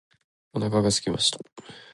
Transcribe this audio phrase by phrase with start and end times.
[0.53, 1.37] お腹がすきました